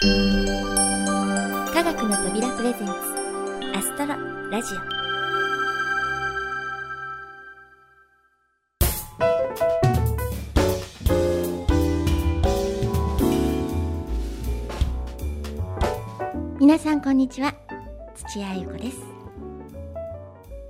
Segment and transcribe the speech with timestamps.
[0.00, 0.06] 科
[1.82, 2.92] 学の扉プレゼンツ
[3.76, 4.14] アストロ
[4.48, 4.78] ラジオ。
[16.60, 17.52] 皆さんこんにちは。
[18.14, 18.98] 土屋ゆ子です。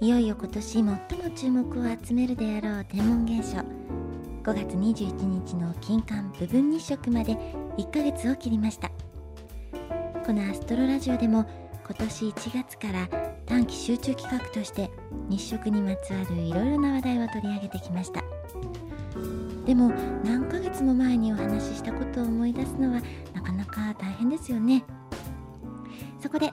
[0.00, 0.96] いよいよ今年最も
[1.36, 3.58] 注目を集めるであろう天文現象。
[3.58, 7.34] 5月21日の金環部分日食まで
[7.76, 8.90] 1ヶ月を切りました。
[10.28, 11.46] このアストロラジオでも
[11.86, 13.08] 今年1月から
[13.46, 14.90] 短期集中企画として
[15.30, 18.22] 日食にまつわるいろいろな話題を取り上げてきました。
[19.64, 19.90] でも
[20.26, 23.00] 何ヶ月も前にお話ししたことを思い出すのは
[23.32, 24.84] なかなか大変ですよね。
[26.20, 26.52] そこで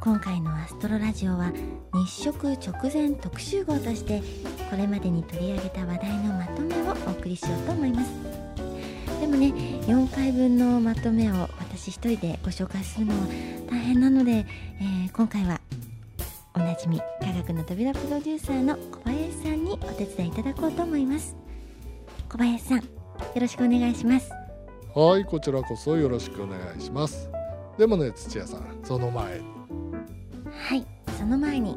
[0.00, 1.50] 今回のアストロラジオは
[1.92, 4.22] 日食直前特集号として
[4.70, 8.12] これまでに取り上げた話題のまとめをお送りしようと思います。
[9.20, 9.48] でもね
[9.88, 13.26] 4回分のまとめを私一人でご紹介するのは
[13.70, 14.46] 大変なので、
[14.80, 15.60] えー、今回は
[16.54, 21.36] おなじみ科学の扉プロデューサーの小林さんにお手伝いいただこうと思います。
[22.30, 22.84] 小林さんよ
[23.38, 24.30] ろしくお願いします。
[24.94, 27.28] はいこちらこそよろしくお願いします。
[27.76, 29.42] でもね土屋さんその前。
[30.50, 30.86] はい
[31.18, 31.76] その前に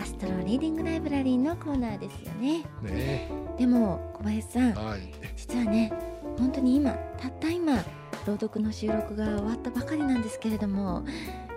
[0.00, 2.64] アストロリーディングライブラリーのコーナーですよね。
[2.80, 3.30] ね。
[3.58, 5.00] でも小林さん、はい。
[5.36, 5.92] 実はね
[6.38, 7.84] 本当に今たった今
[8.26, 11.04] 朗読の収録が終わったばかりなんですけれども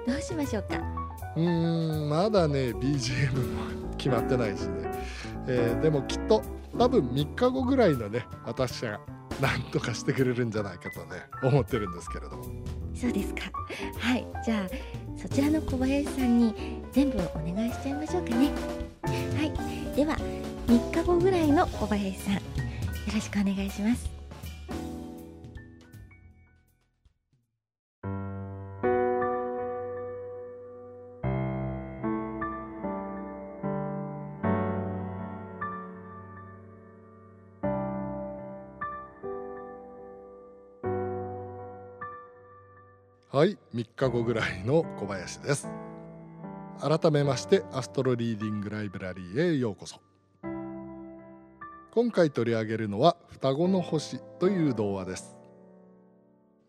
[0.08, 0.78] どうしましょうか？
[1.36, 4.92] うーんまだね BGM も決まってないしね、
[5.48, 6.42] えーでもきっと
[6.78, 9.00] 多分3日後ぐらいのね私が
[9.42, 12.44] 何とかしてくれるんじゃないかとね思ってるんですけれども。
[12.96, 13.42] そうですか。
[14.00, 14.28] はい。
[14.44, 14.68] じゃあ
[15.16, 17.22] そちらの小林さんに全部お
[17.54, 18.52] 願いしちゃいましょうかね。
[19.04, 19.12] は
[19.44, 19.96] い。
[19.96, 20.16] では
[20.68, 22.40] 3日後ぐらいの小林さんよ
[23.14, 24.10] ろしくお願いします
[43.38, 45.70] はい3日後ぐらいの小林です。
[46.82, 50.02] 改めましてアストロリーディングライブラリーへようこそ。
[51.92, 55.38] 今回取り上げるのは双子の星という童話です。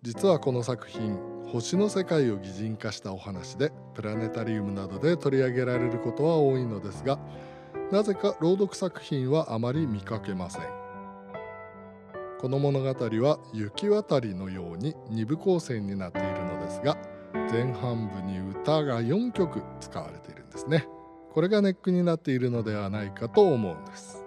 [0.03, 1.19] 実はこの作品
[1.51, 7.19] 星の世界を擬人化したお話でプラネタリウムなどで取り上げられることは多いのですが
[7.91, 10.88] なぜか朗読作品はあまり見かけません。
[12.41, 16.97] この物語は雪渡りのように2部構成になっているのですが
[17.51, 20.87] 前半部に歌が4曲使われているんですね。
[21.33, 24.25] これがネックになっているのではないかと思うんです。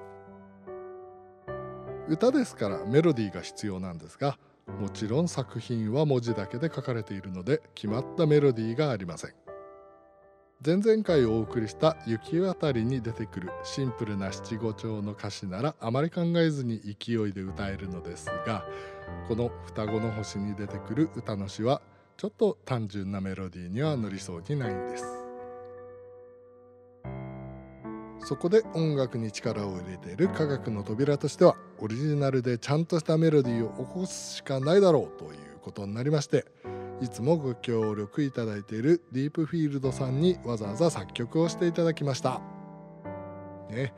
[2.09, 4.37] 歌ですからメロディーが必要なんですが
[4.79, 9.40] もちろん作品は文字だけで書かれているので決まったメロディーがありません。
[10.63, 18.63] 前々回お送りした「雪渡り」に出てくるシンプルな七五調の歌詞ならあまり考えずに勢いで歌えるのですが
[19.27, 21.81] この「双子の星」に出てくる歌の詩は
[22.15, 25.05] ちょっと単純なメロディーには乗りそうにないんです。
[28.23, 36.45] そこで音楽に力を入れている科学の扉としてはオリジナルでちゃんとしたメロディーを起こすしかないだろうということになりまして
[37.01, 42.41] いつもご協力いただいているディープフィールドさんにわざわざ作曲をしていただきました。
[43.71, 43.93] ね、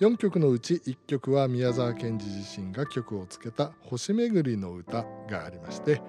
[0.00, 6.02] 4曲のうち1曲は宮沢賢治自身が曲をつけた「星めぐりの歌」がありまして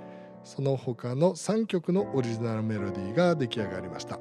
[0.44, 4.20] その他の3曲のオリジナルメロディーが出来上がりました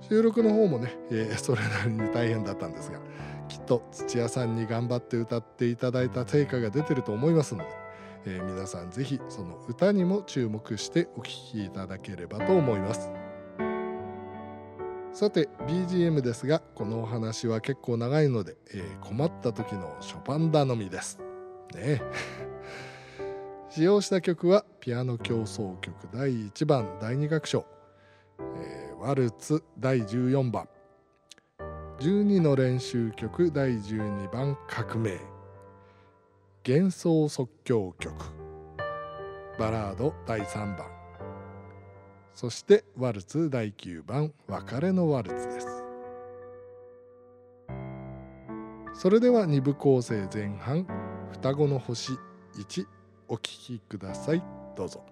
[0.00, 3.00] 収録の方もね、えーそれなりに大変だったんですが
[3.48, 7.85] きっと土屋さんに頑張って歌っていただいた成果が出てると思いますので、
[8.26, 13.10] えー皆さんぜひその歌にも注目してお聴きいただければと思います。
[15.12, 21.20] さて BGM ですがこのお話は結構長いので、えー困った時のショパン頼みです。
[21.74, 22.02] ね。
[23.70, 27.64] 使用した曲はピアノ協奏曲第1番第2楽章、
[28.38, 30.68] えーワルツ第14番。
[32.00, 35.35] 12の練習曲第12番革命。
[36.68, 38.12] 幻想即興曲。
[39.56, 40.90] バラード第3番。
[42.34, 44.34] そしてワルツ第9番。
[44.48, 45.84] 別れのワルツです。
[48.94, 50.88] それでは2部構成前半。
[51.30, 52.14] 双子の星。
[52.56, 52.84] 1
[53.28, 54.42] お聴きください。
[54.74, 55.06] どうぞ。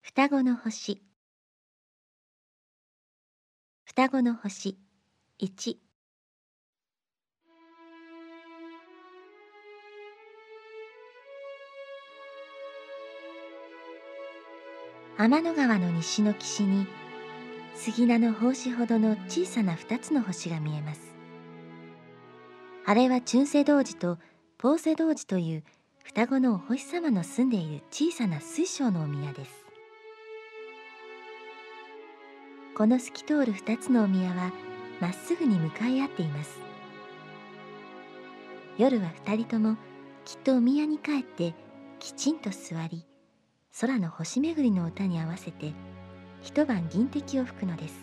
[0.00, 1.02] 双子の星。
[3.84, 4.78] 双子の星。
[5.42, 5.76] 1
[15.18, 16.86] 天の川の西の岸に
[17.74, 21.00] 杉名の胞子ほどの小さな2つの星が見えます。
[22.86, 24.18] あれはチュンセドジと
[24.56, 25.64] ポーセド子ジという
[26.04, 29.50] 双子のお星様の住んでいる小さな水晶のお宮です。
[32.76, 34.52] この透き通る二つのお宮は
[35.00, 36.60] まっすぐに向かい合っています。
[38.78, 39.76] 夜は二人とも
[40.24, 41.54] きっとお宮に帰って
[42.00, 43.06] きちんと座り
[43.80, 45.72] 空の星巡りの歌に合わせて
[46.42, 47.94] 一晩銀滴を吹くのです。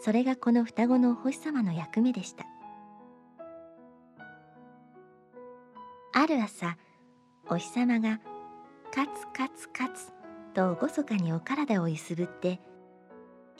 [0.00, 2.44] それがこの双子のお星様の役目でした。
[6.14, 6.76] ある朝
[7.48, 8.20] お日様が
[8.92, 10.12] カツカツカツ
[10.54, 12.60] と厳かにお体をゆすぶって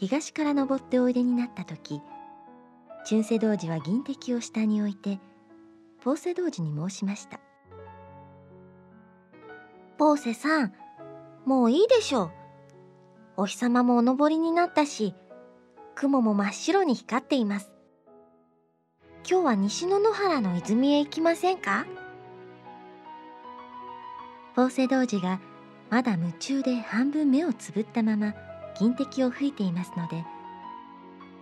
[0.01, 2.01] 東から昇っておいでになった時
[3.05, 5.19] チュンセ童子は銀滴を下に置いて
[6.03, 7.41] ポーセ童子に申しました。
[9.99, 10.73] ポーセさん
[11.45, 12.31] もういいでしょう。
[13.39, 15.15] お日様もお昇りになったし
[15.97, 17.73] 雲も真っ白に光っています。
[19.29, 21.87] 今日は西の野原の泉へ行きませんか？
[24.55, 25.41] ポーセ童子が
[25.91, 28.35] まだ夢中で半分目をつぶったまま
[28.79, 30.25] 銀滴を吹いていますので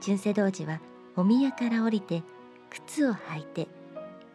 [0.00, 0.80] 純世童子は
[1.16, 2.22] お宮から降りて
[2.70, 3.68] 靴を履いて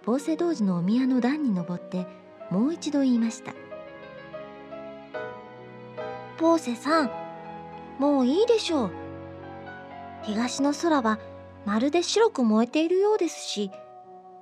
[0.03, 2.07] ポーセ童子のお宮の段に登って
[2.49, 3.53] もう一度言いました
[6.37, 7.11] 「ポーセさん
[7.99, 8.91] もういいでしょう。
[10.23, 11.19] 東の空は
[11.65, 13.71] まるで白く燃えているようですし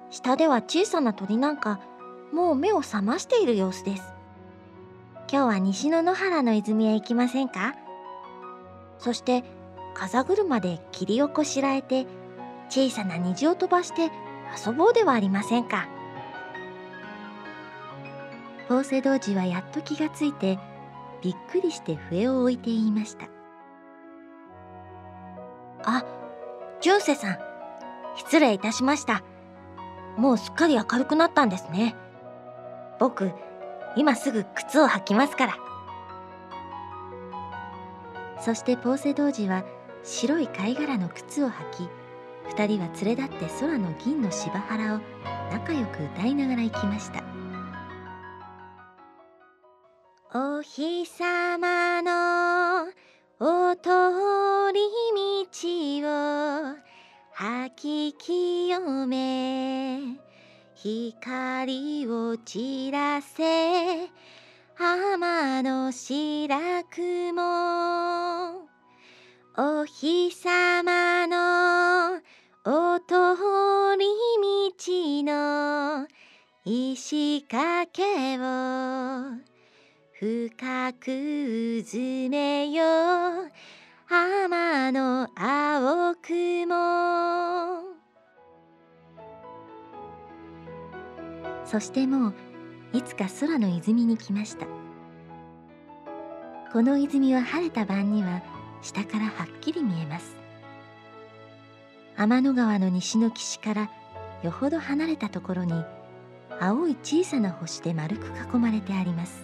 [0.10, 1.80] 下では小さな鳥なんか
[2.34, 4.04] もう目を覚ましている様子です。
[5.32, 7.76] 今日は西の野原の泉へ行きませんか？
[9.00, 9.44] そして
[9.96, 12.06] 風車で霧をこしらえて
[12.70, 14.12] 小さな虹を飛ばして
[14.66, 15.88] 遊ぼうではありませんか。
[18.68, 20.60] 法政童子はやっと気がついて
[21.24, 23.28] びっくりして笛を置いて言いました。
[25.84, 26.06] あ
[26.82, 27.40] 純瀬さん
[28.16, 29.24] 失礼いたしました。
[30.18, 31.96] もうすっかり明るくなったんですね。
[33.00, 33.32] 僕
[33.96, 35.69] 今すぐ靴を履きますから。
[38.42, 39.64] そしてポーセ童子は
[40.04, 41.90] 白い貝殻の靴を履き
[42.48, 45.00] 二人は連れ立って空の銀の芝原を
[45.52, 47.24] 仲良く歌いながら行きました。
[50.32, 52.88] お日様の
[53.40, 54.82] お通り
[56.02, 56.76] 道を
[57.32, 60.20] 吐き清め
[60.76, 64.08] 光を散らせ
[64.82, 66.58] 天の白
[66.90, 67.42] 雲。
[69.58, 72.22] お日様の
[72.64, 74.08] お通り
[74.72, 76.08] 道の
[76.64, 79.36] 石掛けを。
[80.18, 81.98] 深くうず
[82.30, 82.86] めよ。
[84.08, 86.76] 天の青雲。
[91.66, 92.49] そしてもう
[92.92, 94.66] いつか空の泉に来ました。
[96.74, 98.42] この泉は晴れた晩には
[98.82, 100.36] 下からはっきり見えます。
[102.18, 103.92] 天の川の西の岸から
[104.44, 105.74] よほど離れたところに
[106.60, 109.44] 青い小さな星で丸く囲まれてあります。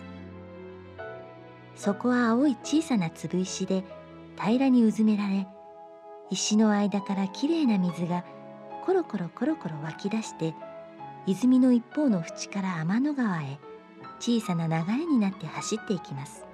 [1.76, 3.84] そこは青い小さな粒石で
[4.40, 5.48] 平らにうずめられ
[6.32, 8.26] 石の間からきれいな水が
[8.86, 10.56] コロコロコロコロ湧き出して
[11.28, 13.60] 泉の一方の淵から天の川へ
[14.20, 16.46] 小さな流れになって走っていきます。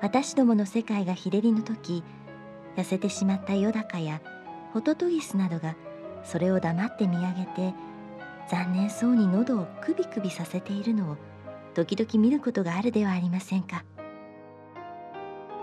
[0.00, 2.04] 私どもの世界が日照りの時
[2.76, 4.20] 痩せてしまったヨダカや
[4.72, 5.74] ホトトギスなどが
[6.22, 7.74] それを黙って見上げて
[8.48, 11.16] 残念そうに喉をクビクビさせているのを
[11.74, 13.84] 時々見ることがあるではありませんか。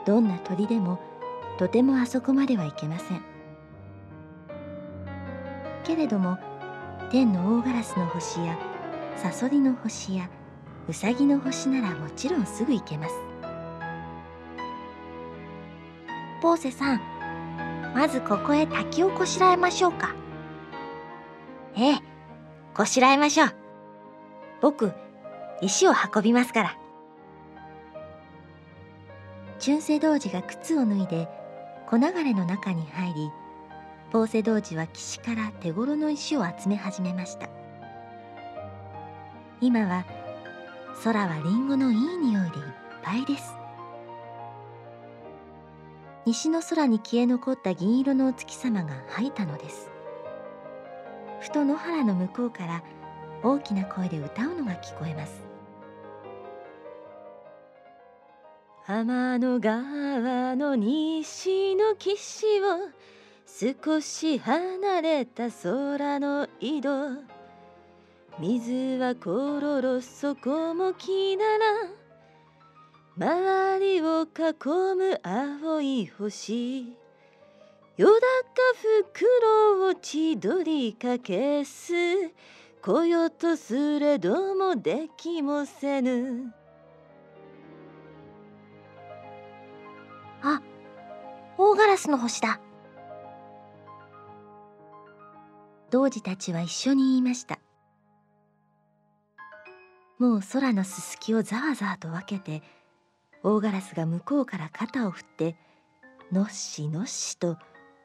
[0.05, 0.99] どんな鳥でも
[1.57, 3.21] とてもあそこまではいけません。
[5.83, 6.37] けれども
[7.11, 8.57] 天の大ガラスの星や
[9.15, 10.29] サソリの星や
[10.87, 13.13] ウサギの星ならもちろんすぐ行けます。
[16.41, 17.01] ポーセさん
[17.95, 20.15] まずここへ滝をこしらえましょうか。
[21.75, 21.99] ええ
[22.73, 23.49] こしらえましょう。
[24.61, 24.91] 僕
[25.61, 26.77] 石を運びますから。
[29.59, 31.29] 中世童子が靴を脱いで
[31.87, 33.31] 小流れの中に入り
[34.13, 37.49] ポーセ童子は岸から手頃の石を集め始めました。
[39.59, 40.05] 今は
[41.03, 42.63] 空はリンゴのいい匂いでいっ
[43.01, 43.55] ぱいです。
[46.27, 49.89] 西の空に消え残った銀色のお月様が吐いたのです。
[51.41, 52.83] ふと野原の向こうから
[53.41, 55.41] 大きな声で歌うのが聞こえます。
[58.85, 62.63] 天の川の西の岸を
[63.55, 66.89] 少し離れた空の井戸。
[68.39, 71.65] 水はころろそこも木なら
[73.15, 74.25] 周りを囲
[74.95, 76.97] む青い星。
[77.95, 78.17] よだか
[79.13, 81.93] 袋を千鳥かけす。
[82.81, 86.51] 来よとすれどもできもせぬ。
[90.41, 90.59] あ
[91.55, 92.59] 大ガラスの星だ。
[95.93, 97.59] 童子たちは一緒に言いました。
[100.17, 102.63] もう空のすすきをざわざわと分けて
[103.43, 105.55] 大ガラスが向こうから肩を振って
[106.31, 107.57] のっしのっしと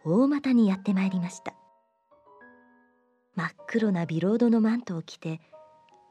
[0.04, 1.54] 大股にやってまいりました。
[3.34, 5.40] 真っ黒なビロードのマントを着て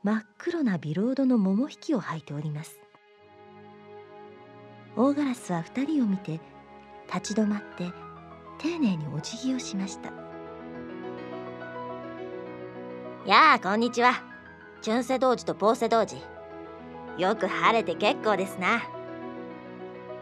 [0.01, 2.79] 真っ黒なビロードの桃引きを履いております。
[4.95, 6.39] 大ガラスは二人を見て
[7.13, 7.91] 立ち止まって
[8.57, 10.26] 丁寧にお辞儀をしました。
[13.27, 14.23] やあこんにちは。
[14.81, 16.15] チュンセ童子とポーセ童子。
[17.17, 18.81] よく晴れて結構ですな。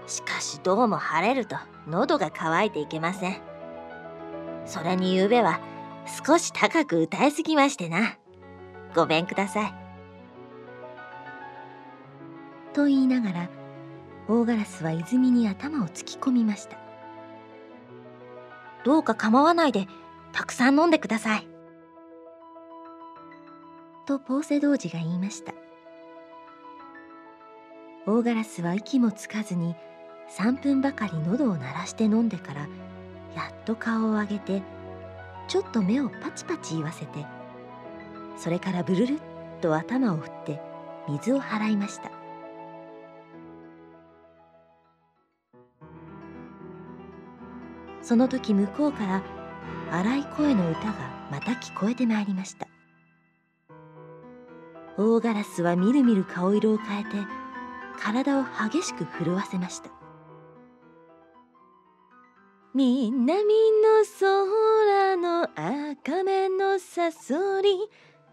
[0.08, 1.56] しかしどうも晴れると
[1.88, 3.38] 喉が渇いていけません。
[4.66, 5.60] それにゆうべは
[6.26, 8.18] 少し高く歌いすぎましてな。
[8.96, 9.74] ごめんください。
[12.74, 13.50] と言いながら
[14.28, 16.78] 大ガラスは泉に頭を突き込みました。
[18.84, 19.86] どうか構わないで
[20.32, 21.55] たくさん飲んでください。
[24.06, 25.54] とポーセ童子が言いました。
[28.08, 29.76] 大ガラスは息もつかずに
[30.38, 32.62] 3分ばかり喉を鳴らして飲んでから
[33.36, 34.62] やっと顔を上げて
[35.48, 37.26] ちょっと目をパチパチ言わせて
[38.38, 39.20] それからブルルッ
[39.60, 40.62] と頭を振って
[41.10, 42.12] 水を払いました。
[48.02, 49.24] その時向こうから
[49.92, 50.94] 荒い声の歌が
[51.32, 52.68] また聞こえてまいりました。
[54.98, 57.10] 大ガラスはみるみる顔色を変えて
[58.00, 59.90] 体を激しく震わせました。
[62.74, 63.42] 南
[63.82, 67.78] の空の赤目のさそり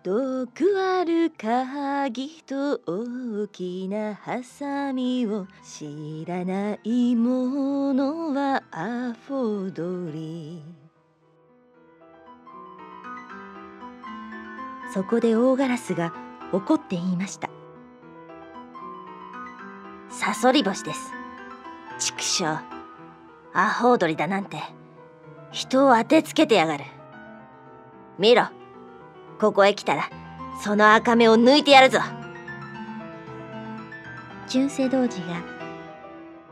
[0.02, 0.50] 毒
[0.81, 10.61] ある鍵と大きなハサミを知らないものはアフォドリ。
[14.92, 16.12] そこで大ガラスが
[16.52, 17.49] 怒って言いました。
[20.11, 21.12] サソリ星です。
[21.99, 22.59] 畜生。
[23.54, 24.59] アホウドリだなんて。
[25.50, 26.85] 人を当てつけてやがる。
[28.18, 28.44] 見ろ。
[29.38, 30.09] ここへ来たら
[30.62, 31.99] その赤目を抜いてやるぞ。
[34.47, 35.42] 純正童子が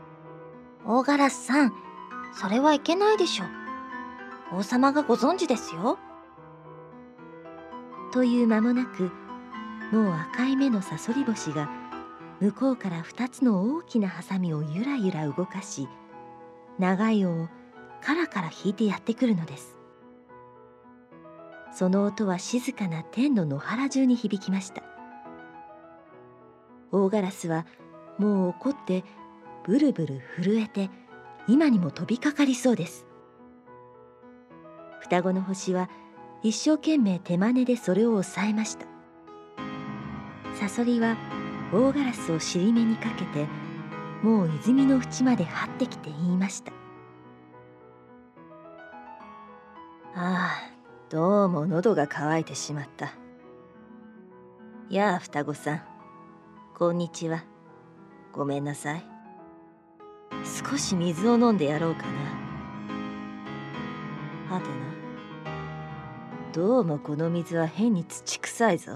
[0.85, 1.73] 「大ガラスさん
[2.33, 3.45] それはいけないでしょ。
[4.53, 5.99] 王様がご存知ですよ」
[8.11, 9.11] という間もなく
[9.91, 11.69] もう赤い目のさそり星が
[12.39, 15.87] 向こうから二つの大きなハサミをゆらゆら動かし
[16.79, 17.49] 長い尾を
[18.01, 19.77] カラカラ引いてやってくるのです。
[21.73, 24.83] その音は静かな天の野原中に響きました。
[26.91, 27.65] 大ガラスは
[28.17, 29.03] もう怒って
[29.63, 30.89] ブルブル震えて
[31.47, 33.05] 今にも飛びかかりそうです。
[35.01, 35.89] 双子の星は
[36.43, 38.90] 一生懸命手真似でそれを抑えました。
[40.61, 41.17] サソリは
[41.73, 43.47] 大ガラスを尻目にかけて
[44.21, 46.71] もう泉の縁まで張ってきて言いました。
[50.13, 50.71] ああ
[51.09, 53.11] どうも喉が渇いてしまった。
[54.91, 55.81] やあ双子さん。
[56.77, 57.43] こんにちは。
[58.31, 59.03] ごめんなさい。
[60.69, 62.03] 少し水を飲んでやろうか
[64.47, 64.57] な。
[64.57, 64.75] はてな。
[66.53, 68.91] どうもこの水は変に土臭いぞ。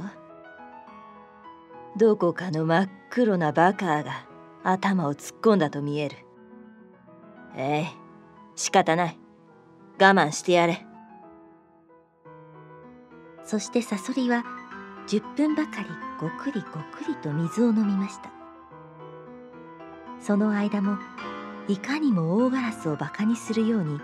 [1.97, 4.27] どこかの真っ黒なバカーが
[4.63, 6.17] 頭を突っ込んだと見える。
[7.55, 8.05] ええ
[8.55, 9.19] 仕方ない。
[9.97, 10.85] 我慢してやれ。
[13.45, 14.43] そしてサソリは
[15.07, 15.87] 10分ばかり
[16.19, 18.29] ごくりごくりと水を飲みました。
[20.19, 20.97] その間も
[21.69, 24.01] いかにも大ガラスをバカにするように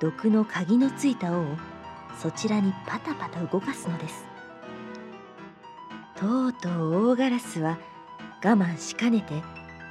[0.00, 1.44] 毒の鍵のついた尾を
[2.20, 4.31] そちらにパタパタ動かすのです。
[6.22, 7.80] とうとう大ガラスは
[8.44, 9.42] 我慢しかねて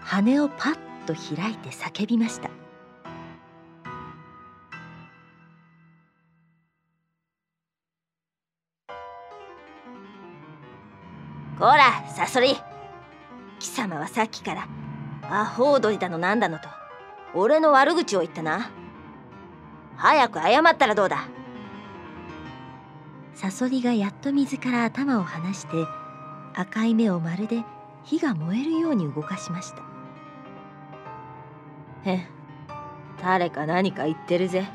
[0.02, 2.50] 羽をパッと開いて叫びました。
[11.60, 12.56] こらサソリ。
[13.60, 14.68] 貴様はさっきから
[15.30, 16.70] アホ踊りだのなんだのと
[17.36, 18.72] 俺の悪口を言ったな。
[19.98, 21.28] 早く謝ったらどうだ。
[23.36, 26.01] サソリがやっと水から頭を離して
[26.54, 27.64] 赤い目をまるで
[28.04, 29.82] 火が燃えるように動かしました。
[32.04, 32.28] へ
[33.22, 34.68] 誰か何か言ってるぜ。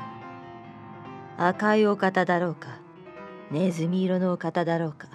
[1.37, 2.69] 赤いお方だろうか。
[3.51, 5.07] ネズミ色のお方だろうか。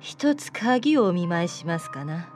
[0.00, 2.28] 一つ鍵をお見舞いしますかな。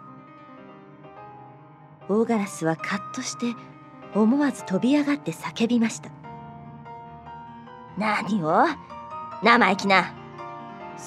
[2.08, 3.54] 大ガラスはカッとして
[4.14, 6.10] 思わず飛び上がって叫びました。
[7.98, 8.66] 何を？
[9.42, 10.14] 生意気な。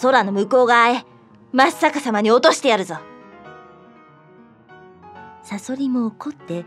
[0.01, 1.05] 空の向こう側へ。
[1.53, 2.95] 真っ逆さまに落としてやるぞ。
[5.43, 6.65] サソリも怒って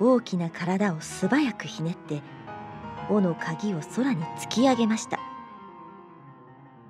[0.00, 2.22] 大きな体を素早くひねって
[3.10, 5.18] 尾の鍵を空に突き上げました。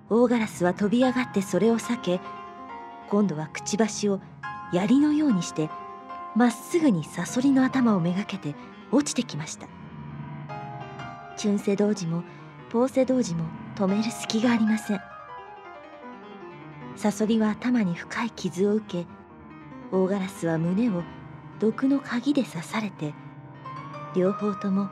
[0.08, 2.20] 大ガラスは飛び上がってそれを避け
[3.10, 4.20] 今度はくちばしを
[4.72, 5.70] 槍のようにして
[6.36, 8.54] まっすぐにサソリの頭をめがけて
[8.92, 9.66] 落ちてきました。
[11.36, 12.22] チュンセ童子も
[12.70, 15.13] ポーセ童子も止める隙がありません。
[16.96, 19.06] サソリは頭に深い傷を受け
[19.90, 21.02] 大ガラスは胸を
[21.58, 23.14] 毒の鍵で刺されて
[24.14, 24.88] 両方とも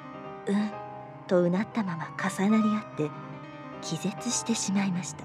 [0.46, 0.70] 「うん」
[1.26, 3.10] とうなったまま重なり合って
[3.82, 5.24] 気絶してしまいました。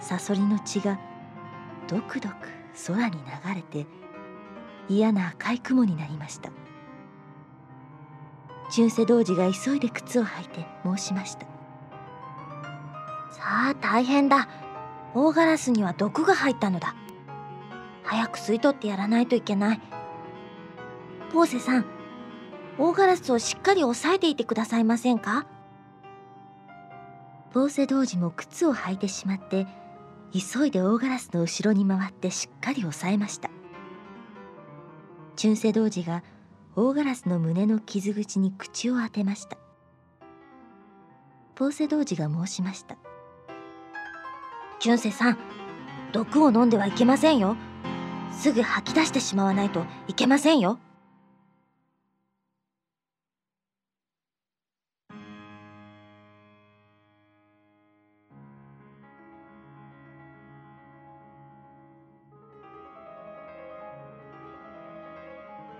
[0.00, 0.98] サソリの血が
[1.88, 2.34] どくどく
[2.86, 3.86] 空に流れて
[4.88, 6.50] 嫌な赤い雲になりました。
[8.70, 11.55] 中世童子が急いで靴を履いて申しました。
[13.36, 14.48] さあ大変だ。
[15.14, 16.94] 大ガラスには毒が入ったのだ。
[18.02, 19.80] 早く吸い取ってやらないといけない。
[21.34, 21.84] ポーセさん
[22.78, 25.46] 大ガラスをしっかり押さえていてくださいませんか？
[27.52, 29.66] ポーセ童子も靴を履いてしまって
[30.32, 33.50] 急いで大ガラスの後ろに回ってしっかり押さえました。
[35.36, 36.24] チュンセ童子が
[36.74, 39.58] 大ガラスの胸の傷口に口を当てました。
[41.54, 42.96] ポーセ童子が申しました。
[44.78, 45.38] チュンセさん
[46.12, 47.56] 毒を飲んではいけませんよ。
[48.30, 50.78] すぐ吐き出してしまわないといけませんよ。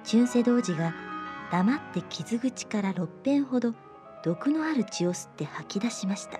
[0.04, 0.94] チュンセ童子が
[1.50, 3.74] 黙って傷口から6遍ほど
[4.22, 6.38] 毒のある血を吸って吐き出しました。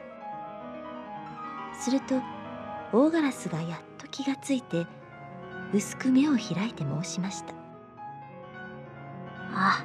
[1.78, 2.36] すると
[2.92, 4.87] 大ガラスがやっと気がついて
[5.72, 7.55] 薄く目を開いて申しました。
[9.53, 9.85] あ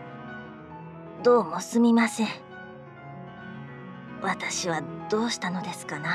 [1.24, 2.28] どうもすみません。
[4.22, 6.10] 私はどうしたのですかな。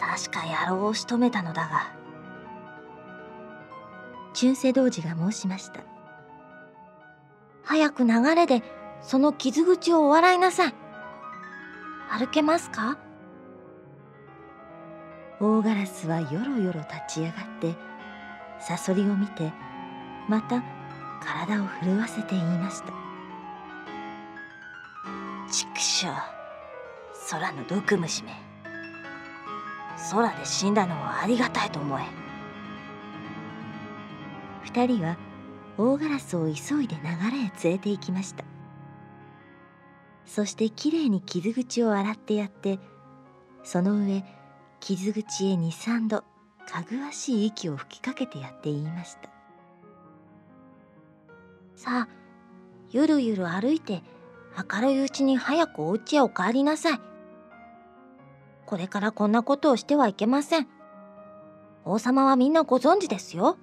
[0.00, 1.94] 確か野郎を仕留めたのだが。
[4.34, 5.80] 中世童子が申しました。
[7.62, 8.62] 早く流れで
[9.02, 10.74] その傷口をお笑いなさい。
[12.10, 12.98] 歩けますか？
[15.42, 17.74] 大ガラスはよろよろ立ち上がって
[18.60, 19.52] サソリを見て
[20.28, 20.62] また
[21.20, 22.92] 体を震わせて言いました。
[25.50, 26.06] 畜生
[27.28, 28.30] 空の毒虫め。
[30.12, 32.02] 空で死んだのはありがたいと思え。
[34.62, 35.16] 二人は
[35.76, 38.44] 大ガラスを急いで流れへ連れて行きました。
[40.24, 42.78] そしてきれいに傷口を洗ってやって
[43.64, 44.24] その上
[44.82, 46.24] 傷口へ23度
[46.66, 49.30] かぐわしい息を吹きかけてやって言いました。
[51.76, 52.08] さあ
[52.90, 54.02] ゆるゆる歩いて
[54.72, 57.00] 明るいうちに早くお家へお帰りなさい。
[58.66, 60.66] これからこんなことをしてはいけません。
[61.84, 63.58] 王様はみんなご存知ですよ。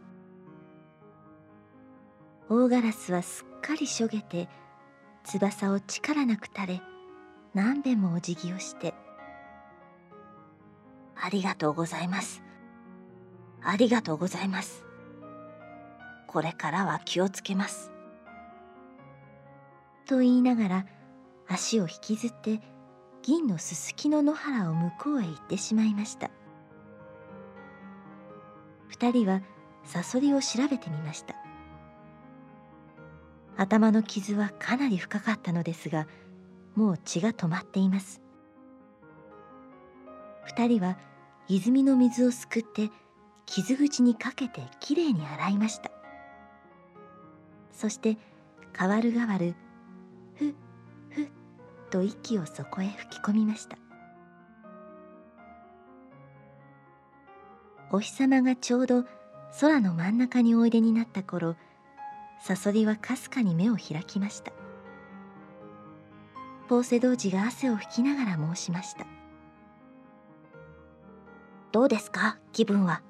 [2.48, 4.48] 大ガラスはすっかりしょげて
[5.26, 6.82] 翼を力なく垂れ
[7.54, 8.94] 何べんもお辞儀をして
[11.22, 12.42] 「ありがとうございます。
[13.62, 14.86] ありがとうございます。
[16.28, 17.92] これからは気をつけます」
[20.06, 20.86] と言いながら
[21.48, 22.62] 足を引きずって
[23.24, 26.30] 銀のすすきの野原を向こうへ行ってしまいました。
[28.88, 29.42] 二人は
[29.84, 31.36] サソリを調べてみました。
[33.58, 36.08] 頭の傷はかなり深かったのですが
[36.76, 38.22] もう血が止まっています。
[40.50, 40.98] 二人は
[41.48, 42.90] 泉の水をすくって
[43.46, 45.92] 傷口にかけてきれいに洗いました。
[47.72, 48.18] そして
[48.74, 49.54] 代わる代わる
[50.36, 50.54] ふっ
[51.12, 51.28] ふっ
[51.92, 53.78] と息をそこへ吹き込みました。
[57.92, 59.06] お日様がちょうど
[59.62, 61.56] 空の真ん中においでになった頃
[62.42, 64.52] サソリはかすかに目を開きました。
[66.68, 69.06] ポーセ童子が汗を拭きながら申しました。
[71.72, 72.38] どうですか？
[72.52, 73.02] 気分は。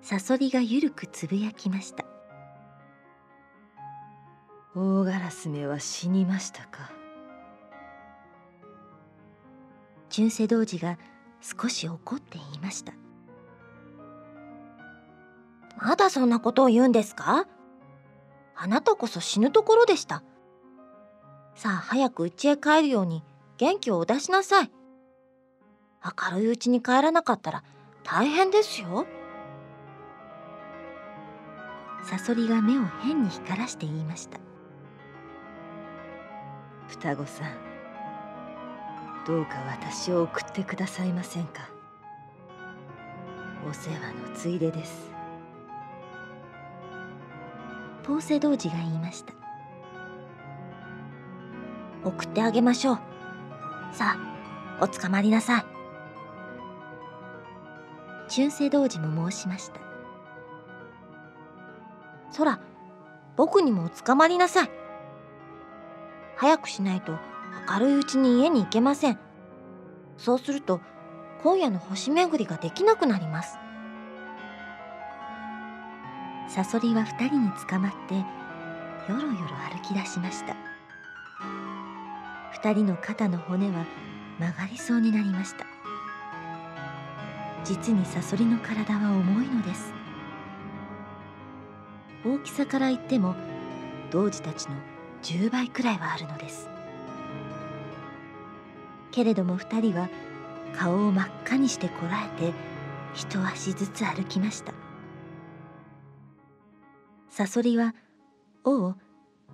[0.00, 2.04] サソリがゆるくつぶやきました。
[4.74, 6.90] 大ガラス目は死にましたか？
[10.08, 10.98] チュンセ童子が
[11.42, 12.94] 少し怒って言いました。
[15.76, 17.46] まだそんなことを言うんですか？
[18.56, 20.22] あなたこそ死ぬところでした。
[21.54, 23.22] さあ早く家へ帰るように
[23.58, 24.70] 元気をお出しなさい
[26.30, 27.62] 明るいうちに帰らなかったら
[28.02, 29.06] 大変ですよ。
[32.04, 34.38] サソリが目を変に光らして言いました。
[36.86, 37.48] 双子さん
[39.26, 41.68] どうか私を送ってくださいませんか？
[43.68, 43.96] お世話
[44.30, 45.10] のついでです。
[48.04, 49.34] ポーセ童子が言いました。
[52.04, 52.98] 送ってあげましょう。
[53.92, 55.77] さあおつかまりなさい
[58.38, 59.80] 春世童子も申しました
[62.30, 62.60] そら
[63.36, 64.70] 僕にもおつかまりなさい。
[66.36, 67.16] 早くしないと
[67.68, 69.18] 明るいうちに家に行けません。
[70.16, 70.80] そうすると
[71.42, 73.58] 今夜の星巡りができなくなります。
[76.48, 78.24] サソリは二人に捕まってよ
[79.08, 79.32] ろよろ
[79.72, 80.56] 歩き出しました。
[82.52, 83.84] 二人の肩の骨は
[84.40, 85.77] 曲がりそうになりました。
[87.64, 89.92] 実にサソリの体は重いのです。
[92.24, 93.34] 大きさから言っても
[94.10, 94.74] 童子たちの
[95.22, 96.68] 10倍くらいはあるのです。
[99.10, 100.08] けれども二人は
[100.76, 102.52] 顔を真っ赤にしてこらえて
[103.14, 104.72] 一足ずつ歩きました。
[107.30, 107.94] サソリは
[108.64, 108.94] 尾を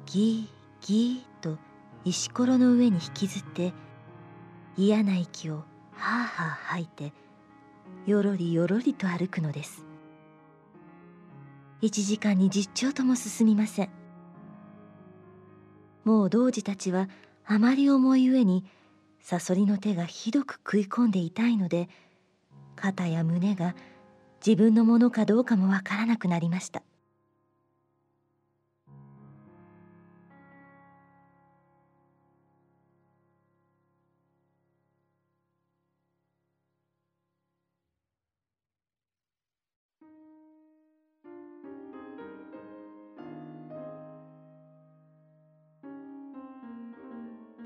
[0.06, 1.58] ギーギーと
[2.04, 3.72] 石ころの上に引きずって
[4.76, 5.62] 嫌な息をは
[5.96, 7.12] あはあ吐いて
[8.06, 9.86] よろりよろりと歩くのです。
[11.80, 13.90] 一時間に十丁とも進みません。
[16.04, 17.08] もう童子たちは
[17.46, 18.64] あまり重い上に
[19.20, 21.88] サソリの手がひどく食い込んで痛いので
[22.76, 23.74] 肩や胸が
[24.46, 26.82] 自分のものかどうかもわからなくなりました。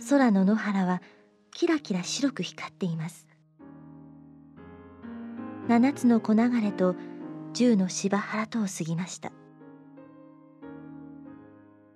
[0.09, 1.03] 空の野原は
[1.53, 3.27] キラキラ白く光っています。
[5.69, 6.97] 七つの小流れと
[7.53, 9.33] 十の芝原とを過ぎました。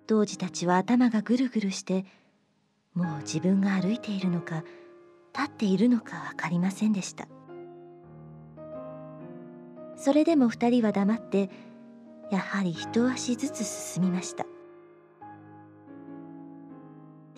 [0.07, 2.05] 童子たちは頭がぐるぐるして
[2.93, 4.63] もう自分が歩いているのか
[5.35, 7.29] 立っているのか分かりませんでした。
[9.97, 11.49] それでも二人は黙って
[12.31, 14.45] やはり一足ずつ進みました。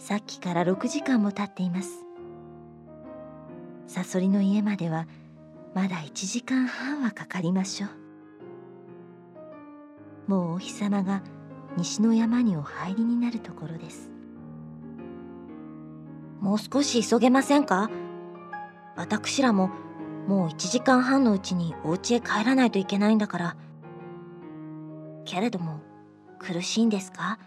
[0.06, 2.04] さっきから6時間も経っています。
[3.86, 5.06] サソリの家までは
[5.74, 7.86] まだ1時間半はかかりましょ
[10.28, 10.30] う。
[10.30, 11.22] もうお日様が
[11.78, 14.10] 西の山にお入りになるところです。
[16.38, 17.88] もう少し急げませんか？
[18.96, 19.70] 私らも
[20.28, 23.56] もう1時間半のうちにお家へ帰らないといけないんだから。
[25.24, 25.80] けれども
[26.38, 27.38] 苦しいんですか？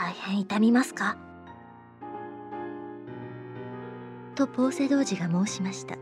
[0.00, 1.16] 大変痛みますか？
[4.36, 5.96] とポーセ童子が申しました。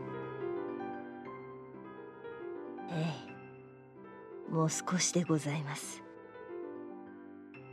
[2.91, 3.11] え
[4.51, 4.53] え。
[4.53, 6.03] もう少しでございます。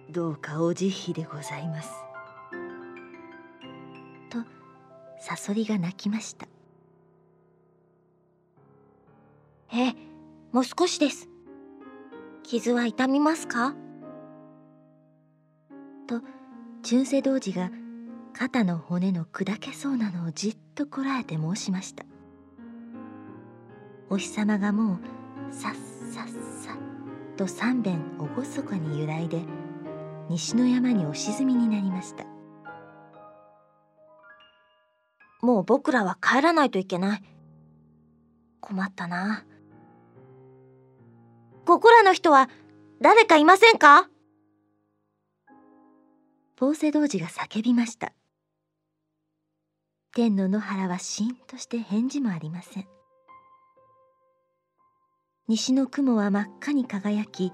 [0.08, 1.92] どうかお慈悲でございます。
[4.30, 4.38] と
[5.20, 6.48] サソリが泣きました。
[9.74, 9.94] ええ
[10.52, 11.28] もう少しです。
[12.42, 13.74] 傷は痛みますか？
[16.06, 16.20] と
[16.82, 17.70] 中世童子が
[18.32, 22.04] 肩の骨の砕けそうなのをじっとこらえて申しました。
[24.10, 24.98] お日様がもう
[25.52, 25.72] さっ
[26.12, 26.76] さっさ
[27.36, 29.42] と三遍厳かに揺らいで
[30.28, 32.24] 西の山にお沈みになりました。
[35.40, 37.22] もう僕らは帰らないといけない。
[38.60, 39.44] 困ったな。
[41.66, 42.48] ここらの人は
[43.00, 44.08] 誰かいませんか？
[46.56, 48.12] ポーセ童子が叫びました。
[50.14, 52.86] 天の野原はしんとして返事もありません。
[55.48, 57.52] 西の雲は真っ赤に輝き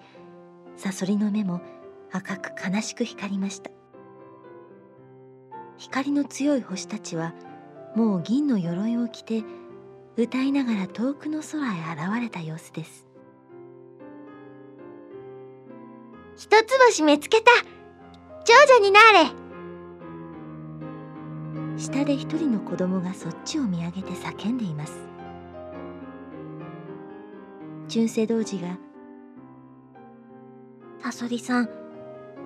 [0.76, 1.62] サソリの目も
[2.12, 3.70] 赤く悲しく光りました。
[5.78, 7.34] 光の強い星たちは
[7.96, 9.44] もう銀の鎧を着て
[10.18, 13.06] 歌いながら遠くの空へ現れた様子です。
[16.36, 17.50] 一つ星見つけた。
[18.50, 19.30] 長女になれ。
[21.78, 24.98] 下で一人の子供がそっちを見上げて叫んでいます。
[27.86, 28.76] 中世童子が
[30.98, 31.68] 「サソリさん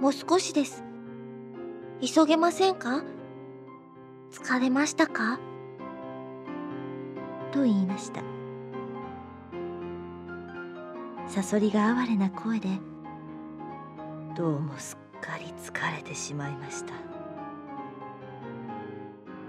[0.02, 0.84] もう少しです。
[2.02, 3.02] 急げませんか？
[4.30, 5.38] 疲れましたか?」
[7.50, 8.20] と言いました。
[11.28, 12.68] サソリが哀れな声で
[14.36, 16.92] 「どうもすっかり疲れてしまいました」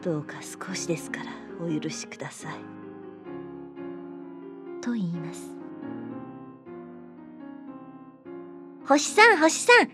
[0.02, 2.54] どうか少しですからお許しください。
[4.82, 5.56] と言います。
[8.88, 9.90] 星さん星さん。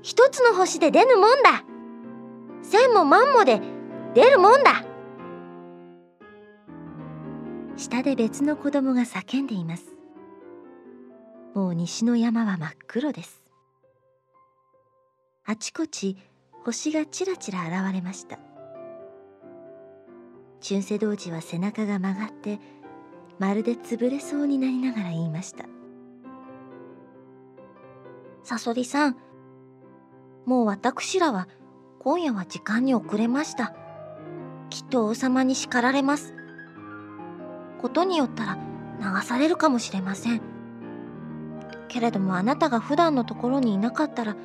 [0.00, 1.62] 一つの星で出ぬもんだ。
[2.62, 3.60] 千も万もで
[4.14, 4.82] 出るもんだ。
[7.76, 9.94] 下で別の子供が叫んでいます。
[11.54, 13.39] もう西の山は真っ黒です
[15.46, 16.16] あちこち
[16.64, 18.38] 星がちらちら現れました。
[20.60, 22.58] 中世童子は背中が曲がって
[23.38, 25.64] まるで潰れそうになりながら言いました。
[28.44, 29.16] サソリさん
[30.44, 31.48] もう私らは
[32.00, 33.74] 今夜は時間に遅れました。
[34.68, 36.34] きっと王様に叱られます。
[37.80, 38.58] ことによったら
[39.00, 40.42] 流されるかもしれません。
[41.88, 44.36] けれどもあなたが普段のところにいなかったら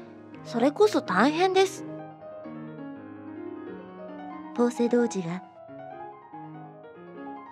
[0.46, 1.84] それこそ大変です。
[4.56, 5.44] ポーセ童子が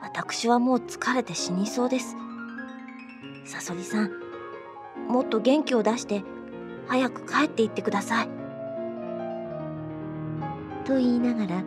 [0.01, 2.15] 私はもう疲れて死にそうです。
[3.45, 4.11] サソリさん
[5.09, 6.23] もっと元気を出して
[6.87, 8.29] 早く帰っていってください。
[10.85, 11.63] と言いながら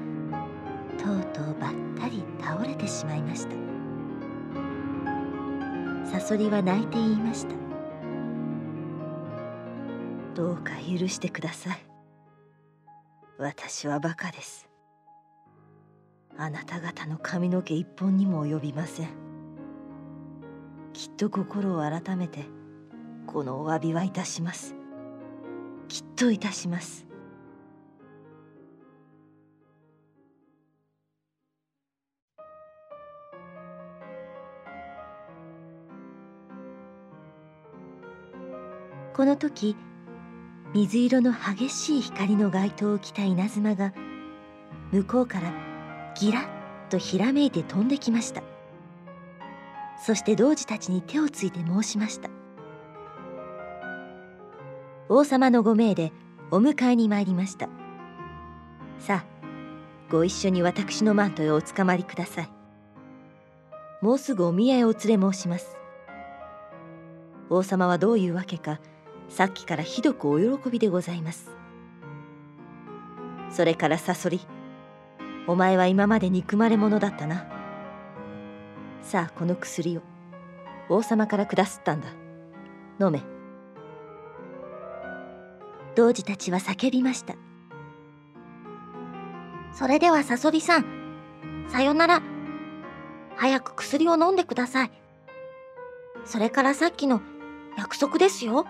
[0.97, 3.57] とうとうばったり倒れてしまいました。
[6.11, 7.66] サソリは泣いて言いました。
[10.37, 11.79] どうか許してください。
[13.39, 14.69] 私はバカです。
[16.37, 19.09] あなた方の髪の毛一本にも及びません。
[20.93, 22.45] きっと心を改めて
[23.27, 24.75] このお詫びはいたします。
[25.89, 27.07] きっといたします。
[39.15, 39.75] この時
[40.75, 43.93] 水色の激しい光の街灯を着た稲妻が
[44.93, 45.53] 向こうから
[46.15, 48.43] ギラッとひらめいて飛んできました。
[50.05, 52.31] そして童子たちに手をついて申しました。
[55.09, 56.13] 王様のご命で
[56.51, 57.69] お迎えに参りました。
[58.99, 59.37] さあ
[60.11, 62.51] ご一緒に私のマントへおつかまりください。
[64.03, 65.77] もうすぐお宮へお連れ申します。
[67.49, 68.81] 王様はどういうわけか
[69.29, 71.51] さっきからひどくお喜びでございます。
[73.51, 74.41] それからサソリ
[75.47, 77.47] お前は今まで憎まれ者だったな。
[79.03, 80.03] さあこの薬を
[80.89, 82.09] 王様から下すったんだ。
[83.01, 83.23] 飲め。
[85.95, 87.35] 童子たちは叫びました。
[89.73, 90.85] それではサソリさん
[91.69, 92.23] さよなら。
[93.37, 94.91] 早く薬を飲んでください。
[96.25, 97.21] それからさっきの
[97.77, 98.65] 約束ですよ。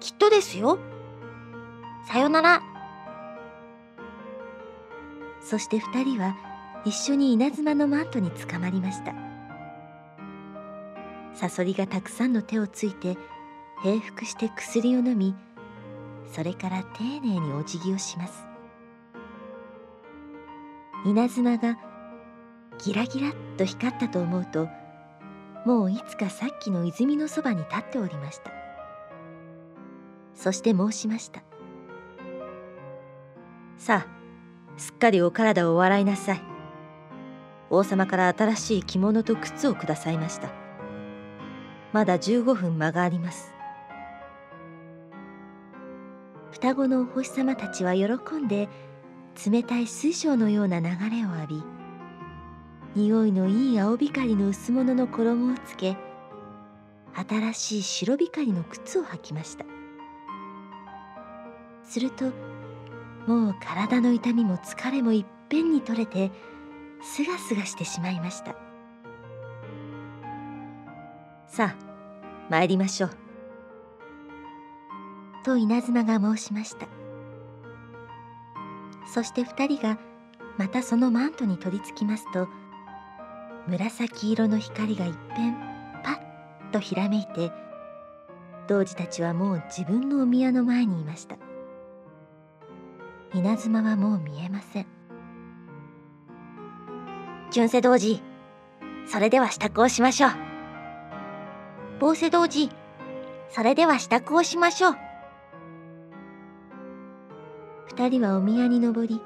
[0.00, 0.78] きっとですよ。
[2.08, 2.62] さよなら。
[5.40, 6.36] そして二人は
[6.84, 9.14] 一緒に稲妻のマントにつかまりました。
[11.34, 13.18] サソリがたくさんの手をついて
[13.82, 15.34] 平服して薬を飲み
[16.32, 18.46] それから丁寧にお辞儀をします。
[21.04, 21.78] 稲妻が
[22.82, 24.68] ギラギラっと光ったと思うと
[25.64, 28.55] もういつかさっきの泉のそばに立っておりました。
[30.46, 31.42] そして申しました。
[33.78, 36.42] さあすっかりお体を笑いなさい。
[37.68, 40.52] 王様から新しい着物と靴をくださいました。
[41.92, 43.52] まだ15分間があります。
[46.52, 48.68] 双子のお星様たちは喜んで
[49.50, 51.62] 冷たい水晶のような流れを浴び
[52.94, 55.96] 匂いのいい青光の薄物の衣をつけ
[57.28, 59.75] 新しい白光の靴を履きました。
[61.86, 62.26] すると
[63.26, 66.30] もう体の痛みも疲れもいっぺんに取れて
[67.02, 68.56] すがすがしてしまいました。
[71.46, 71.76] さあ
[72.50, 73.10] 参りましょう。
[75.44, 76.86] と稲妻が申しました。
[79.06, 79.98] そして二人が
[80.58, 82.48] またそのマントに取り付きますと
[83.68, 85.54] 紫色の光が一変
[86.02, 86.20] パ
[86.68, 87.52] ッとひらめいて
[88.68, 91.36] 童子たちはもう自分のお宮の前にいました。
[93.34, 94.86] 稲妻はもう見えません。
[97.50, 98.20] 純世童子
[99.06, 100.30] それでは支度をしましょう。
[101.98, 102.70] 坊勢童子
[103.50, 104.96] それでは支度をしましょう。
[107.86, 109.20] 二人はお宮に登り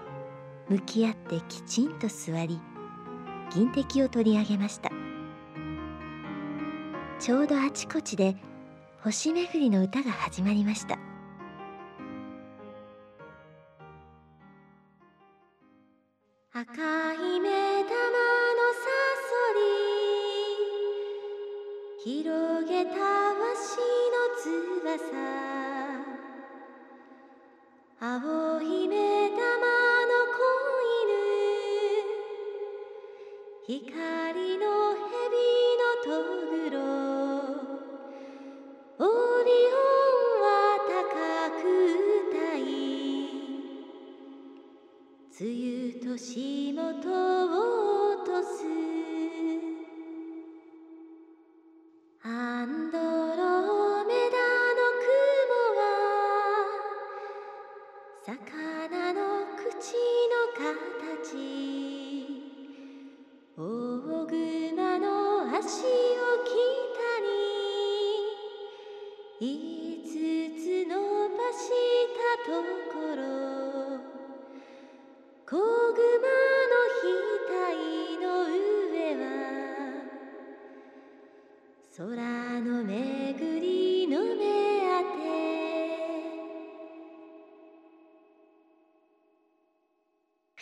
[0.69, 2.61] 向き合ってきちんと座り
[3.53, 4.91] 銀滴を取り上げました。
[7.19, 8.37] ちょうどあちこちで
[9.03, 10.99] 星めぐりの歌が始まりました。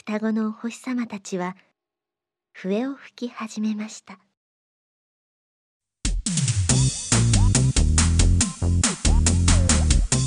[0.08, 1.54] 双子のお星様たちは
[2.54, 4.18] 笛を吹き始めました。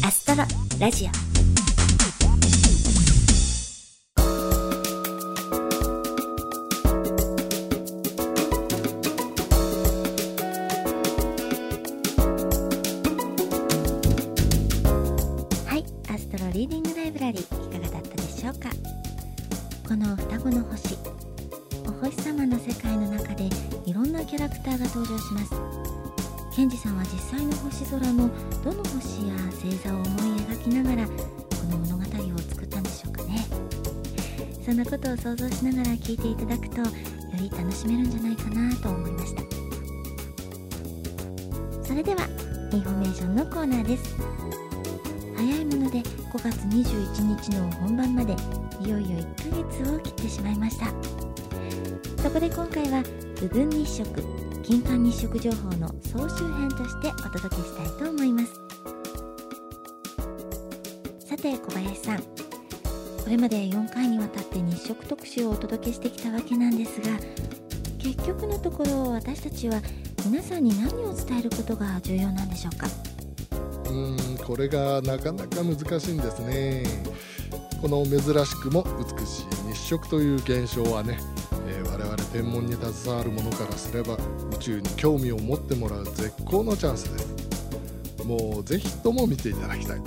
[0.06, 0.44] アストロ
[0.80, 1.31] ラジオ。
[25.02, 25.52] 登場します。
[26.56, 28.30] 賢治さんは実際の星空の
[28.64, 30.08] どの星や星座を思い
[30.42, 31.14] 描きながらこ
[31.72, 33.48] の物語を作ったんでしょうかね。
[34.64, 36.88] そんなことを想像しながら聞いていただくとよ
[37.40, 39.42] り楽しめるんじゃないかなと思いました。
[41.84, 42.28] それでは
[42.72, 44.16] インフォメーションのコーナーです。
[45.36, 46.04] 早いもので5
[46.38, 48.36] 月21日の本番まで
[48.86, 50.86] いよいよ1ヶ月を切ってしまいました。
[52.22, 53.04] そこで今回は
[53.40, 54.41] 部分日食。
[54.72, 58.54] 金環日食情報の総集編としてお届けしたいと思います。
[61.28, 62.20] さて小林さん。
[62.20, 62.26] こ
[63.28, 67.20] れまで4回にわたって日食特集をお届けしてきたわけなんですが
[68.00, 69.82] 結局のところ私たちは
[70.26, 72.88] 皆さんに何を伝えることが重要なんでしょうか？
[73.90, 76.86] うんこれがなかなか難しいんですね。
[77.82, 78.86] この珍しくも
[79.20, 81.20] 美しい日食という現象はね、
[82.32, 88.26] 天文に携わる者からすれば宇宙に興味を持ってもらう絶好のチャンスです。
[88.26, 90.02] もうぜひとも見ていただきたい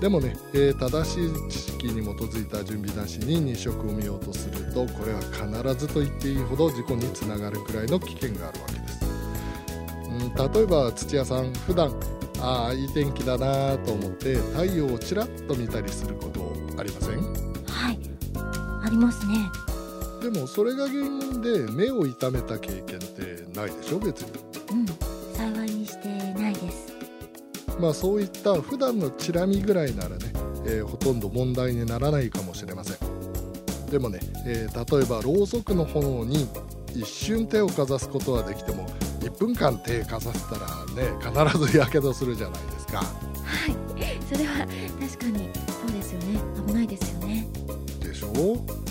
[0.00, 9.04] でもね、えー正しい知識に基づいた準備なしに日食を見ようとするとこれは必ずと言っていいほど事故につながるくらいの危険があるわけです。
[10.08, 11.94] うん例えば土屋さん普段
[12.40, 17.18] ああいい天気だなと思って太陽をちらっと見たりすることありません？
[17.66, 17.98] はい。
[18.84, 19.34] ありますね。
[20.24, 24.30] でもそれが原因で目を痛めた経験ってないでしょ別に。
[24.70, 24.86] うん。
[25.34, 26.08] 幸いにして
[26.40, 26.94] ないです。
[27.78, 30.32] まあそういった普段のチラ見ぐらいならね、
[30.64, 32.96] えーほとんど問題にならないかもしれません。
[33.90, 36.48] でもね、えー例えばろうそくの炎に
[36.94, 38.86] 一瞬手をかざすことはできても
[39.20, 42.98] 1分間手かざせたらね必ずやけどするじゃないですか。
[42.98, 43.76] はい。
[44.32, 44.66] それは
[45.00, 45.50] 確かに
[45.82, 46.40] そうですよね。
[46.66, 47.46] 危ないですよね。
[48.00, 48.54] でしょ？
[48.54, 48.83] う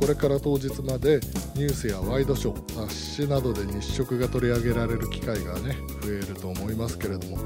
[0.00, 1.20] これから当日まで
[1.54, 7.38] ニュースやワイドショー雑誌などで日食が取り上げられる機会がね増えると思いますけれども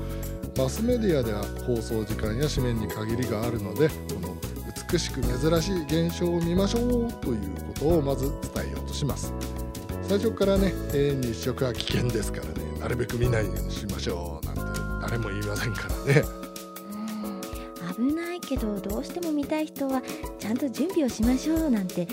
[0.56, 4.36] マスメディアでは放送時間や紙面に限りがあるのでこの
[4.90, 9.32] 美しく珍しい現象を見ましょうということをまず伝えようとします。
[10.02, 16.22] 最初からね、えー日食は危険ですからねなるべく見ないようにしましょうなんて誰も言いませんからね。
[17.96, 20.02] うん危ないけどどうしても見たい人は
[20.38, 22.06] ちゃんと準備をしましょうなんて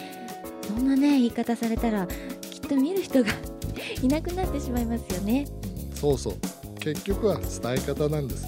[0.75, 2.07] そんなね言い方されたら
[2.41, 3.31] きっと見る人が
[4.01, 5.47] いなくなってしまいますよね。
[5.95, 6.33] そうそう。
[6.79, 8.45] 結局は伝え方なんです。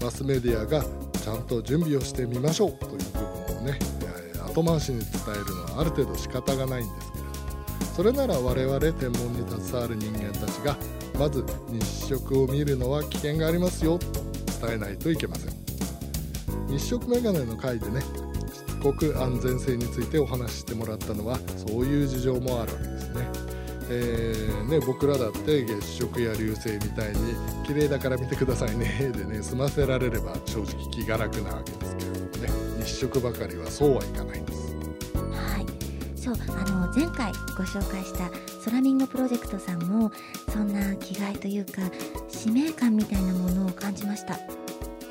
[0.00, 0.84] マスメディアが
[1.22, 3.78] ちゃんと準備をしてみましょうという部分をね
[4.46, 7.30] 後回しに伝えるのはある程度仕方がないんですけれど
[7.96, 10.76] それなら我々天文に携わる人間たちが
[11.18, 14.06] まず日食を見るのは危険がありますよと
[14.66, 15.52] 伝えないといけません。
[16.68, 18.00] 日食メガネの回でね
[18.80, 23.50] 国安全性についてお話ししてもらったのはそういう事情もあるわけですね。
[23.92, 27.34] えーね、僕らだって月食や流星みたいに
[27.66, 29.10] 綺麗だから見てくださいね。
[29.16, 32.84] でね済ませられれば正直気が楽なわけですけれどもね。
[32.84, 34.60] 日食ばかりはそうはいかないんです。
[35.14, 35.66] はい。
[36.16, 38.30] そうあの前回ご紹介した
[38.62, 40.12] ソラミンゴプロジェクトさんも
[40.52, 41.82] そんな気概というか
[42.28, 44.38] 使命感みたいなものを感じました。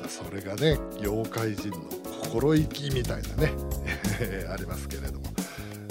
[0.08, 1.99] それがね業界人の
[2.30, 3.52] 心意気みたいなね。
[4.52, 5.26] ありますけれども、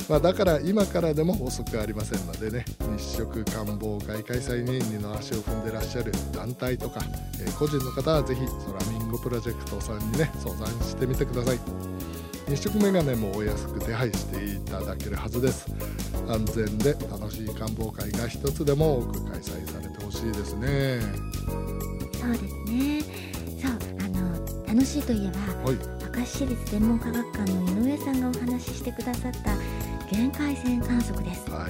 [0.08, 2.66] まあ、だから今からでも遅くありませんのでね。
[2.98, 7.02] 日食観望会開催に二の足を踏んでらっしゃる団体とか、
[7.40, 11.60] えー個人の方はぜひソラミンゴプロジェクトさんにね相談してみてください。
[12.48, 15.68] 日食メガネもお安く手配していただけるはずです。
[16.28, 21.02] 安全で楽しい観望会が一つでも多く開催されてほしいですね。
[22.20, 23.02] そうですね。
[23.62, 29.56] そうあの楽しいといえばはい明石市立天文科学館の井上さんがお話ししてくださった
[30.14, 31.50] 限界線観測です。
[31.50, 31.70] はいは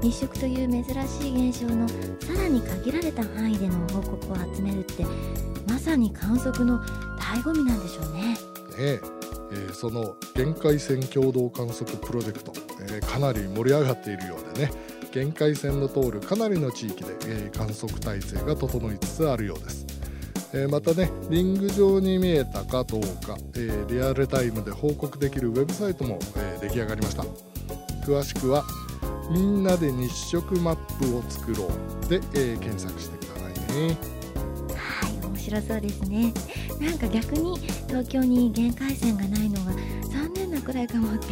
[0.00, 0.06] い。
[0.08, 1.96] 日食という珍しい現象のさ
[2.40, 5.04] らに限られた範囲での報告を集めるって
[5.66, 6.78] まさに観測の
[7.18, 8.22] 醍醐味なんでしょうね。
[8.22, 8.36] ね
[8.78, 9.00] え。
[9.50, 14.72] えーその限界線共同観測プロジェクト、えーかなり盛り上がっているようでね。
[15.10, 19.83] 限界線の通るかなりの地域で、えー観測体制が整いつつあるようです、
[20.56, 27.24] えーまたねリング上に見えたかどうか、えーリアルタイムで報告できるウェブサイトも、えー出来上がりました。
[28.06, 28.64] 詳しくは
[29.30, 33.96] 「みんなで日食マップを作ろうで」えー検索してくださいね。
[34.76, 36.32] はい面白そうですね。
[36.80, 39.72] なんか逆に東京に限界線がないのが
[40.08, 41.26] 残念なくらいかもって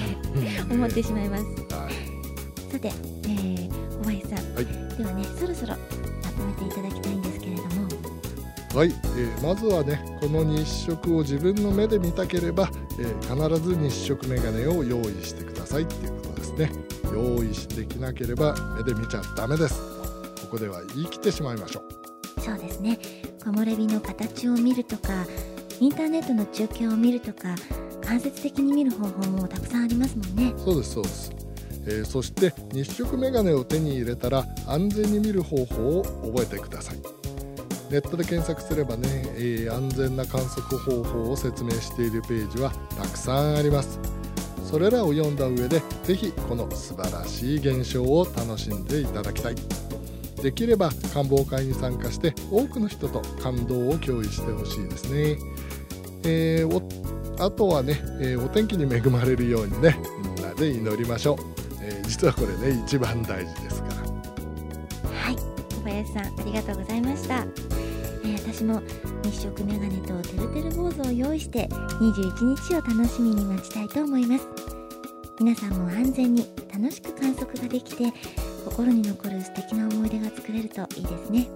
[0.70, 1.44] 思ってしまいます。
[1.44, 2.72] はい。
[2.72, 4.66] さて、えー、小林さん、はい。
[4.98, 5.74] ではねそろそろ
[6.22, 7.16] まとめていただきたい
[8.74, 16.72] はい、えーまずはねこの日食を自分の目で見たければ、えー必ず日食メガネを用意してくださいっていうことですね。
[17.12, 19.74] 用意できなければ目で見ちゃダメです。
[20.42, 21.82] ここでは言い切ってしまいましょ
[22.36, 22.40] う。
[22.40, 22.98] そうですね。
[23.40, 25.26] 木漏れ日の形を見るとか
[25.80, 27.54] インターネットの中継を見るとか
[28.06, 30.54] 間接的に見る方法もたくさんありますもんね。
[30.56, 31.32] そうですそうです、
[31.86, 36.02] えーそして日食メガネを手に入れたら安全に見る方法を
[36.32, 37.21] 覚えてください
[37.92, 44.00] ネットで検索すればね、えー安全な観測方法を説明しているページはたくさんあります。
[44.64, 49.56] それらを読んだ上でぜひこの素晴らしい現象を楽しんでいただきたい。
[50.42, 55.36] できれば観望会に参加して多くの人と感動を共有してほしいですね、
[56.24, 56.82] えーお
[57.44, 59.98] あとはね、えーお天気に恵まれるようにね
[60.34, 61.36] みんなで祈りましょう、
[61.82, 63.94] えー実はこれね一番大事ですから。
[65.10, 65.36] はい。
[65.36, 67.44] 小林さんありがとうございました、
[68.24, 68.80] え私も
[69.24, 74.46] 日食メガネとてるてる坊主を用意して21日を楽しみに待ちたいと思います。
[75.40, 78.12] 皆さんも安全に楽しく観測ができて
[78.64, 81.48] 心に残る素敵な思い出が作れるといいですね。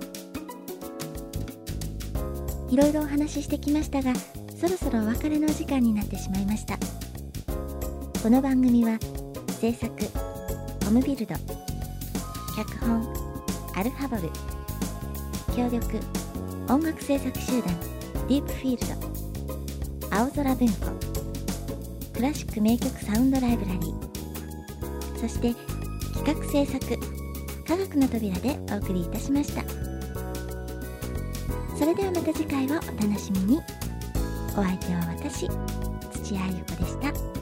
[2.69, 4.13] いろいろお話ししてきましたが
[4.61, 6.77] そろそろお別れの時間になってしまいました。
[8.23, 8.99] この番組は
[9.61, 9.93] 制作
[10.85, 11.35] ホムビルド
[12.57, 13.03] 脚本
[13.77, 14.31] アルファボル
[15.55, 16.26] 協力
[16.69, 17.73] 音楽制作集団
[18.29, 19.01] ディープフィール
[20.09, 20.91] ド青空文庫
[22.13, 25.21] クラシック名曲サウンドライブラリー。
[25.21, 25.55] そして
[26.15, 26.85] 企画制作
[27.67, 29.63] 科学の扉でお送りいたしました。
[31.79, 33.61] それではまた次回をお楽しみに。
[34.53, 35.49] お相手は私
[36.25, 37.36] 土屋ゆ子でした。